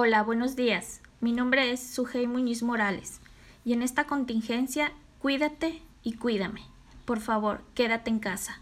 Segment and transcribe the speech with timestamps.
[0.00, 1.02] Hola, buenos días.
[1.20, 3.20] Mi nombre es Sujei Muñiz Morales
[3.64, 6.62] y en esta contingencia cuídate y cuídame.
[7.04, 8.60] Por favor, quédate en casa.